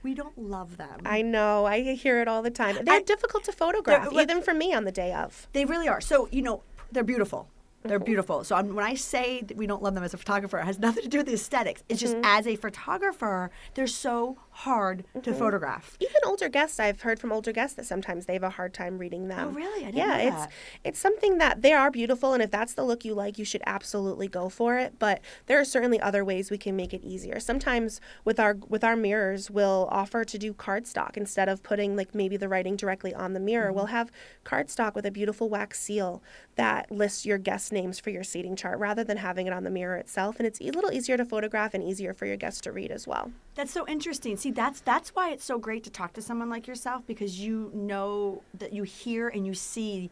[0.04, 1.02] we don't love them.
[1.06, 1.66] I know.
[1.66, 2.78] I hear it all the time.
[2.84, 5.48] They're I, difficult to photograph, even for me on the day of.
[5.54, 6.02] They really are.
[6.02, 7.48] So, you know, they're beautiful.
[7.84, 8.06] They're mm-hmm.
[8.06, 8.44] beautiful.
[8.44, 10.80] So I'm, when I say that we don't love them as a photographer, it has
[10.80, 11.84] nothing to do with the aesthetics.
[11.90, 12.22] It's mm-hmm.
[12.22, 15.22] just as a photographer, they're so hard mm-hmm.
[15.22, 15.98] to photograph.
[16.00, 18.98] Even older guests, I've heard from older guests that sometimes they have a hard time
[18.98, 19.50] reading them.
[19.50, 19.86] Oh, really?
[19.86, 20.06] I don't know.
[20.06, 23.40] Yeah, it's it's something that they are beautiful, and if that's the look you like,
[23.40, 25.00] you should absolutely go for it.
[25.00, 27.40] But there are certainly other ways we can make it easier.
[27.40, 32.14] Sometimes with our with our mirrors, we'll offer to do cardstock instead of putting like
[32.14, 33.68] maybe the writing directly on the mirror.
[33.68, 33.76] Mm-hmm.
[33.76, 34.12] We'll have
[34.46, 36.22] cardstock with a beautiful wax seal
[36.56, 39.70] that lists your guest names for your seating chart rather than having it on the
[39.70, 42.72] mirror itself, and it's a little easier to photograph and easier for your guests to
[42.72, 43.32] read as well.
[43.56, 44.38] That's so interesting.
[44.38, 47.72] See, that's that's why it's so great to talk to someone like yourself because you
[47.74, 50.10] know that you hear and you see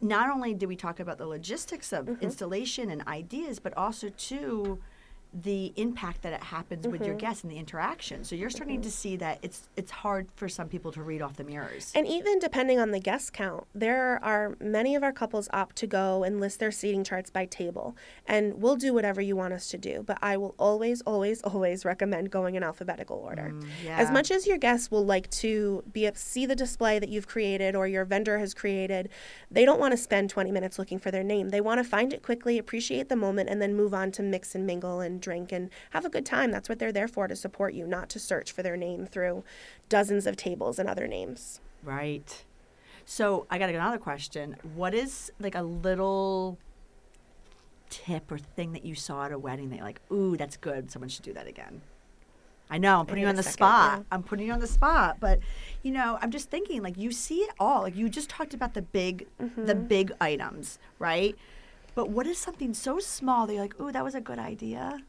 [0.00, 2.24] not only do we talk about the logistics of mm-hmm.
[2.24, 4.78] installation and ideas, but also too
[5.34, 6.92] the impact that it happens mm-hmm.
[6.92, 7.26] with your mm-hmm.
[7.26, 8.22] guests and the interaction.
[8.24, 8.82] So you're starting mm-hmm.
[8.82, 11.92] to see that it's it's hard for some people to read off the mirrors.
[11.94, 15.86] And even depending on the guest count, there are many of our couples opt to
[15.86, 17.96] go and list their seating charts by table.
[18.26, 21.84] And we'll do whatever you want us to do, but I will always always always
[21.84, 23.52] recommend going in alphabetical order.
[23.54, 23.98] Mm, yeah.
[23.98, 27.74] As much as your guests will like to be see the display that you've created
[27.74, 29.08] or your vendor has created,
[29.50, 31.48] they don't want to spend 20 minutes looking for their name.
[31.48, 34.54] They want to find it quickly, appreciate the moment and then move on to mix
[34.54, 36.50] and mingle and drink and have a good time.
[36.50, 39.44] That's what they're there for to support you, not to search for their name through
[39.88, 41.60] dozens of tables and other names.
[41.82, 42.44] Right.
[43.04, 44.56] So I got another question.
[44.74, 46.58] What is like a little
[47.90, 50.90] tip or thing that you saw at a wedding that you're like, ooh, that's good.
[50.90, 51.82] Someone should do that again?
[52.70, 53.98] I know I'm putting you on the second, spot.
[53.98, 54.04] Yeah.
[54.12, 55.40] I'm putting you on the spot, but
[55.82, 57.82] you know, I'm just thinking like you see it all.
[57.82, 59.66] Like you just talked about the big, mm-hmm.
[59.66, 61.36] the big items, right?
[61.94, 65.00] But what is something so small that you're like, ooh, that was a good idea?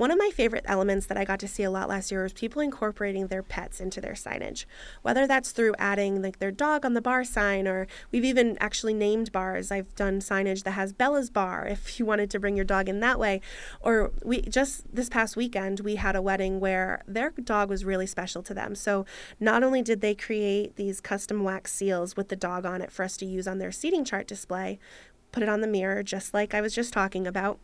[0.00, 2.32] One of my favorite elements that I got to see a lot last year was
[2.32, 4.64] people incorporating their pets into their signage,
[5.02, 8.94] whether that's through adding like their dog on the bar sign, or we've even actually
[8.94, 9.70] named bars.
[9.70, 13.00] I've done signage that has Bella's Bar if you wanted to bring your dog in
[13.00, 13.42] that way,
[13.82, 18.06] or we just this past weekend we had a wedding where their dog was really
[18.06, 18.74] special to them.
[18.74, 19.04] So
[19.38, 23.02] not only did they create these custom wax seals with the dog on it for
[23.02, 24.78] us to use on their seating chart display,
[25.30, 27.58] put it on the mirror just like I was just talking about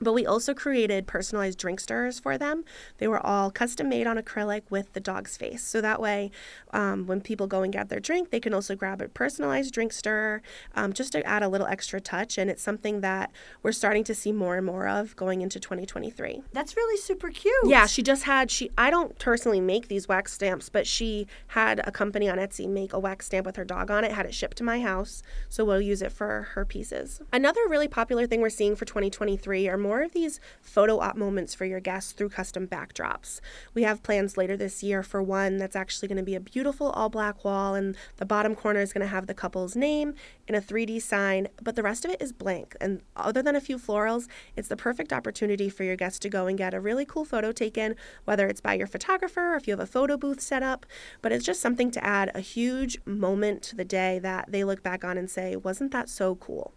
[0.00, 2.64] But we also created personalized drink stirrers for them.
[2.98, 5.62] They were all custom made on acrylic with the dog's face.
[5.62, 6.30] So that way,
[6.72, 9.92] um, when people go and get their drink, they can also grab a personalized drink
[9.92, 10.42] stirrer
[10.74, 12.38] um, just to add a little extra touch.
[12.38, 13.30] And it's something that
[13.62, 16.42] we're starting to see more and more of going into 2023.
[16.52, 17.54] That's really super cute.
[17.64, 21.80] Yeah, she just had she I don't personally make these wax stamps, but she had
[21.86, 24.34] a company on Etsy make a wax stamp with her dog on it, had it
[24.34, 27.20] shipped to my house, so we'll use it for her pieces.
[27.32, 31.54] Another really popular thing we're seeing for 2023 are more of these photo op moments
[31.54, 33.40] for your guests through custom backdrops.
[33.74, 36.88] We have plans later this year for one that's actually going to be a beautiful
[36.92, 40.14] all black wall and the bottom corner is going to have the couple's name
[40.48, 42.74] in a 3D sign, but the rest of it is blank.
[42.80, 46.46] And other than a few florals, it's the perfect opportunity for your guests to go
[46.46, 47.94] and get a really cool photo taken,
[48.24, 50.86] whether it's by your photographer or if you have a photo booth set up.
[51.20, 54.82] But it's just something to add a huge moment to the day that they look
[54.82, 56.72] back on and say, wasn't that so cool?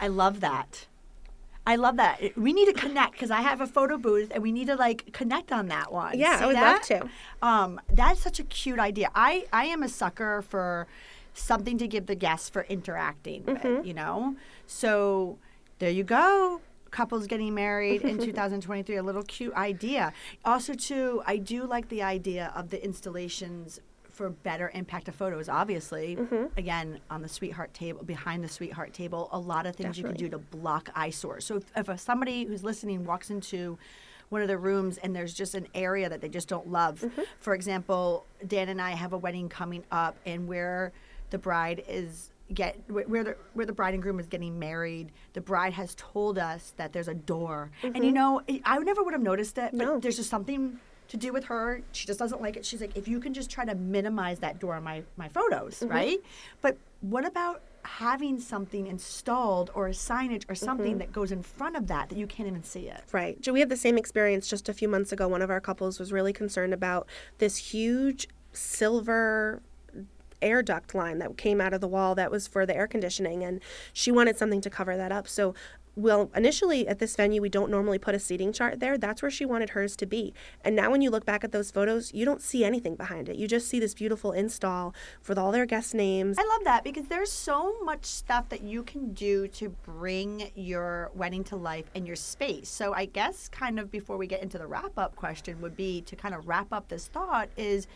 [0.00, 0.86] I love that.
[1.66, 2.20] I love that.
[2.36, 5.12] We need to connect because I have a photo booth and we need to like
[5.12, 6.18] connect on that one.
[6.18, 6.90] Yeah, See I would that?
[6.90, 7.08] love to.
[7.46, 9.10] Um, that's such a cute idea.
[9.14, 10.86] I I am a sucker for
[11.32, 13.76] something to give the guests for interacting Mm-hmm.
[13.76, 14.36] with, you know?
[14.66, 15.38] So
[15.78, 16.60] there you go.
[16.90, 20.12] Couples getting married in 2023, a little cute idea.
[20.44, 23.80] Also, too, I do like the idea of the installations
[24.14, 25.48] for better impact of photos.
[25.48, 26.44] Obviously, Mm-hmm.
[26.56, 30.14] again, on the sweetheart table, behind the sweetheart table, a lot of things you can
[30.14, 31.44] do to block eyesores.
[31.44, 33.76] So if, if somebody who's listening walks into
[34.30, 37.00] one of the rooms and there's just an area that they just don't love.
[37.00, 37.22] Mm-hmm.
[37.40, 40.92] For example, Dan and I have a wedding coming up, and where
[41.30, 45.40] the bride is get where the where the bride and groom is getting married, the
[45.40, 49.22] bride has told us that there's a door, and you know I- never would have
[49.22, 49.94] noticed it, but Mm-hmm.
[49.94, 49.98] No.
[50.00, 51.82] there's just something to do with her.
[51.92, 52.64] She just doesn't like it.
[52.64, 55.80] She's like, if you can just try to minimize that door on my my photos,
[55.80, 55.88] Mm-hmm.
[55.92, 56.18] right?
[56.60, 60.98] But what about having something installed or a signage or something Mm-hmm.
[61.00, 63.02] that goes in front of that that you can't even see it?
[63.12, 63.42] Right.
[63.44, 65.28] So we had the same experience just a few months ago.
[65.28, 67.06] One of our couples was really concerned about
[67.38, 69.60] this huge silver
[70.40, 73.42] air duct line that came out of the wall that was for the air conditioning
[73.42, 73.60] and
[73.94, 75.26] she wanted something to cover that up.
[75.28, 75.54] So
[75.96, 78.98] well, initially at this venue, we don't normally put a seating chart there.
[78.98, 80.34] That's where she wanted hers to be.
[80.64, 83.36] And now, when you look back at those photos, you don't see anything behind it.
[83.36, 84.94] You just see this beautiful install
[85.28, 86.36] with all their guest names.
[86.38, 91.10] I love that because there's so much stuff that you can do to bring your
[91.14, 92.68] wedding to life in your space.
[92.68, 96.00] So I guess kind of before we get into the wrap up question would be
[96.02, 97.86] to kind of wrap up this thought is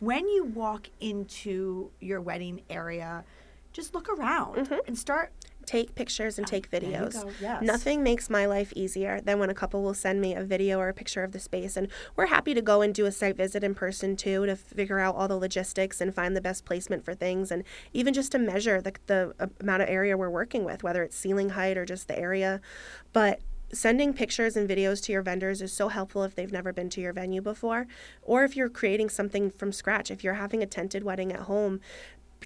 [0.00, 3.24] when you walk into your wedding area,
[3.72, 4.86] just look around mm-hmm.
[4.86, 5.32] and start
[5.66, 7.32] take pictures and ah, take there you videos.
[7.40, 7.62] yes.
[7.62, 10.88] Nothing makes my life easier than when a couple will send me a video or
[10.88, 11.76] a picture of the space.
[11.76, 14.98] And we're happy to go and do a site visit in person too to figure
[14.98, 17.50] out all the logistics and find the best placement for things.
[17.50, 21.16] And even just to measure the, the amount of area we're working with, whether it's
[21.16, 22.60] ceiling height or just the area.
[23.12, 23.40] But
[23.74, 27.00] sending pictures and videos to your vendors is so helpful if they've never been to
[27.00, 27.86] your venue before
[28.22, 31.80] or if you're creating something from scratch if you're having a tented wedding at home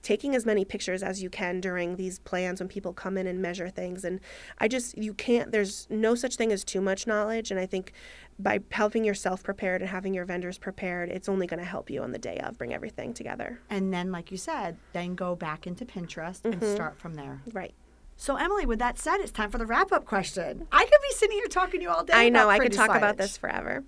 [0.02, 3.40] taking as many pictures as you can during these plans when people come in and
[3.40, 4.20] measure things and
[4.58, 7.92] i just you can't there's no such thing as too much knowledge and i think
[8.38, 12.02] by helping yourself prepared and having your vendors prepared it's only going to help you
[12.02, 15.66] on the day of bring everything together and then like you said, then go back
[15.66, 16.74] into Pinterest and mm-hmm.
[16.74, 17.40] start from there.
[17.52, 17.74] right
[18.16, 20.66] So Emily, with that said, it's time for the wrap up question.
[20.72, 22.14] I could be sitting here talking to you all day.
[22.14, 23.84] i know i could talk about this forever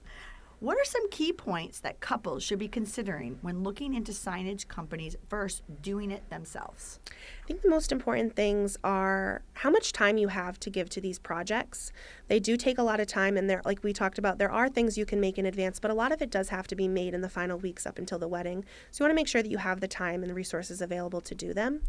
[0.60, 5.16] What are some key points that couples should be considering when looking into signage companies
[5.30, 7.00] versus doing it themselves?
[7.42, 11.00] I think the most important things are how much time you have to give to
[11.00, 11.92] these projects.
[12.28, 14.68] They do take a lot of time, and there, like we talked about, there are
[14.68, 16.88] things you can make in advance, but a lot of it does have to be
[16.88, 18.62] made in the final weeks up until the wedding.
[18.90, 21.22] So you want to make sure that you have the time and the resources available
[21.22, 21.80] to do them.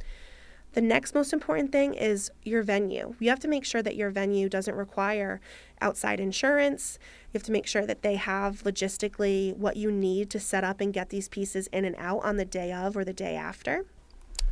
[0.74, 3.16] The next most important thing is your venue.
[3.20, 5.42] You have to make sure that your venue doesn't require
[5.82, 6.98] outside insurance.
[7.32, 10.82] You have to make sure that they have logistically what you need to set up
[10.82, 13.86] and get these pieces in and out on the day of or the day after.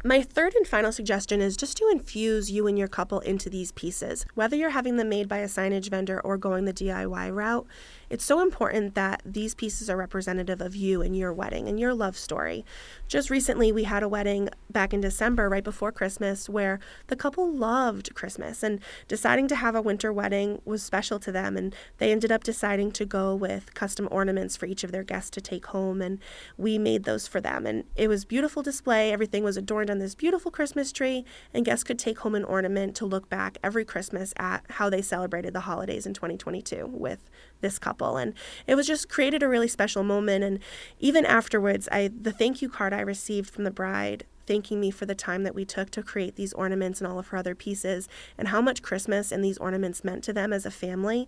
[0.01, 3.73] My third and final suggestion is just to infuse you and your couple into these
[3.73, 4.25] pieces.
[4.33, 7.67] Whether you're having them made by a signage vendor or going the DIY route,
[8.09, 11.93] it's so important that these pieces are representative of you and your wedding and your
[11.93, 12.65] love story.
[13.07, 17.51] Just recently, we had a wedding back in December, right before Christmas, where the couple
[17.51, 21.55] loved Christmas and deciding to have a winter wedding was special to them.
[21.55, 25.29] And they ended up deciding to go with custom ornaments for each of their guests
[25.31, 26.01] to take home.
[26.01, 26.19] And
[26.57, 27.65] we made those for them.
[27.65, 29.11] And it was beautiful display.
[29.11, 31.25] Everything was adorned on this beautiful Christmas tree.
[31.53, 35.01] And guests could take home an ornament to look back every Christmas at how they
[35.01, 37.19] celebrated the holidays in 2022 with
[37.61, 38.17] this couple.
[38.17, 38.33] And
[38.67, 40.43] it was just created a really special moment.
[40.43, 40.59] And
[40.99, 45.05] even afterwards, I the thank you card I received from the bride thanking me for
[45.05, 48.09] the time that we took to create these ornaments and all of her other pieces,
[48.35, 51.27] and how much Christmas and these ornaments meant to them as a family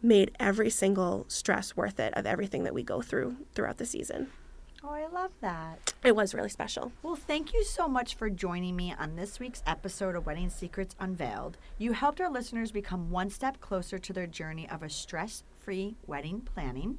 [0.00, 4.28] made every single stress worth it of everything that we go through throughout the season.
[4.82, 5.92] Oh, I love that.
[6.02, 6.92] It was really special.
[7.02, 10.94] Well, thank you so much for joining me on this week's episode of Wedding Secrets
[10.98, 11.58] Unveiled.
[11.76, 15.96] You helped our listeners become one step closer to their journey of a stress free
[16.06, 16.98] wedding planning.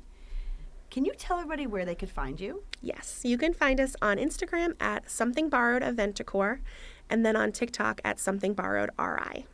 [0.89, 2.63] Can you tell everybody where they could find you?
[2.81, 6.61] Yes, you can find us on Instagram at Something Borrowed Event Decor
[7.09, 9.45] and then on TikTok at Something Borrowed RI.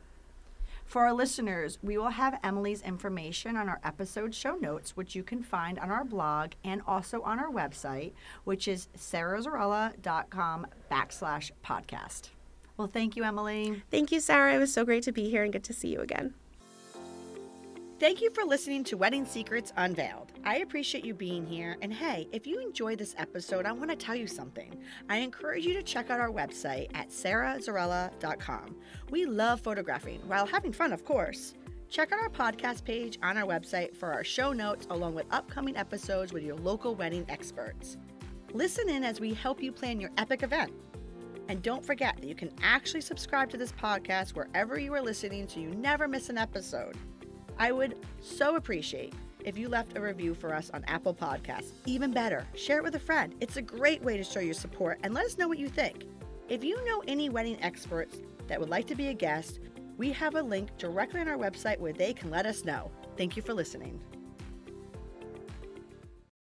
[0.85, 5.21] For our listeners, we will have Emily's information on our episode show notes, which you
[5.21, 8.13] can find on our blog and also on our website,
[8.45, 12.29] which is sarahzarella.com backslash podcast.
[12.77, 13.83] Well, thank you, Emily.
[13.91, 14.55] Thank you, Sarah.
[14.55, 16.33] It was so great to be here and good to see you again.
[17.99, 20.31] Thank you for listening to Wedding Secrets Unveiled.
[20.43, 21.77] I appreciate you being here.
[21.81, 24.79] And hey, if you enjoyed this episode, I want to tell you something.
[25.09, 28.75] I encourage you to check out our website at sarahzarella.com.
[29.09, 31.55] We love photographing while having fun, of course.
[31.89, 35.75] Check out our podcast page on our website for our show notes along with upcoming
[35.75, 37.97] episodes with your local wedding experts.
[38.53, 40.71] Listen in as we help you plan your epic event.
[41.47, 45.47] And don't forget that you can actually subscribe to this podcast wherever you are listening
[45.47, 46.95] so you never miss an episode.
[47.59, 51.71] I would so appreciate if you left a review for us on Apple Podcasts.
[51.85, 53.33] Even better, share it with a friend.
[53.39, 56.05] It's a great way to show your support and let us know what you think.
[56.49, 59.59] If you know any wedding experts that would like to be a guest,
[59.97, 62.91] we have a link directly on our website where they can let us know.
[63.17, 63.99] Thank you for listening.